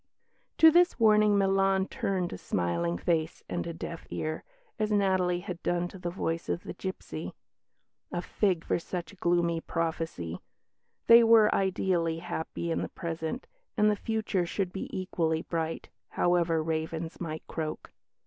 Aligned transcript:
To 0.57 0.71
this 0.71 0.99
warning 0.99 1.37
Milan 1.37 1.87
turned 1.87 2.33
a 2.33 2.37
smiling 2.39 2.97
face 2.97 3.43
and 3.47 3.67
a 3.67 3.71
deaf 3.71 4.07
ear, 4.09 4.43
as 4.79 4.91
Natalie 4.91 5.41
had 5.41 5.61
done 5.61 5.87
to 5.89 5.99
the 5.99 6.09
voice 6.09 6.49
of 6.49 6.63
the 6.63 6.73
gipsy. 6.73 7.35
A 8.11 8.19
fig 8.19 8.65
for 8.65 8.79
such 8.79 9.15
gloomy 9.19 9.61
prophecy! 9.61 10.41
They 11.05 11.23
were 11.23 11.53
ideally 11.53 12.17
happy 12.17 12.71
in 12.71 12.81
the 12.81 12.89
present, 12.89 13.45
and 13.77 13.91
the 13.91 13.95
future 13.95 14.47
should 14.47 14.73
be 14.73 14.89
equally 14.91 15.43
bright, 15.43 15.89
however 16.09 16.63
ravens 16.63 17.21
might 17.21 17.45
croak. 17.45 17.91